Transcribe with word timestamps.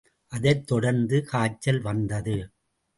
அதைத் 0.31 0.67
தொடர்ந்து 0.67 1.23
காய்ச்சல் 1.23 1.81
வந்தது. 1.81 2.37